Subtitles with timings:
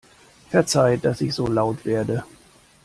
[0.49, 2.23] Verzeiht, dass ich so laut werde!